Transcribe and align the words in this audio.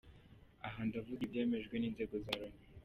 Aha 0.67 0.79
ndavuga 0.87 1.21
ibyemejwe 1.27 1.75
n’inzego 1.77 2.15
za 2.25 2.33
Loni. 2.39 2.59